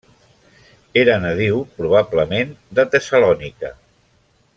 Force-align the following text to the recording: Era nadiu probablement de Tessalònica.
Era 1.01 1.17
nadiu 1.25 1.61
probablement 1.81 2.55
de 2.79 2.87
Tessalònica. 2.95 3.71